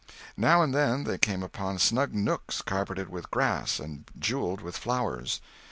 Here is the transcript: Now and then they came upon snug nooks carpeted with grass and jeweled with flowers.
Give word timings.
Now 0.35 0.63
and 0.63 0.73
then 0.73 1.03
they 1.03 1.19
came 1.19 1.43
upon 1.43 1.77
snug 1.77 2.11
nooks 2.11 2.63
carpeted 2.63 3.09
with 3.09 3.29
grass 3.29 3.79
and 3.79 4.05
jeweled 4.19 4.61
with 4.61 4.75
flowers. 4.75 5.41